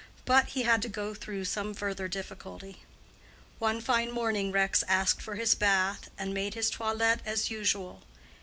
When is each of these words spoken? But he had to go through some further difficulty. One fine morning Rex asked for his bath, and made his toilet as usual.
But 0.25 0.47
he 0.47 0.63
had 0.63 0.81
to 0.81 0.89
go 0.89 1.13
through 1.13 1.45
some 1.45 1.75
further 1.75 2.07
difficulty. 2.07 2.81
One 3.59 3.79
fine 3.79 4.09
morning 4.09 4.51
Rex 4.51 4.83
asked 4.87 5.21
for 5.21 5.35
his 5.35 5.53
bath, 5.53 6.09
and 6.17 6.33
made 6.33 6.55
his 6.55 6.71
toilet 6.71 7.19
as 7.23 7.51
usual. 7.51 8.01